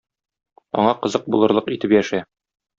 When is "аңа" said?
0.85-0.95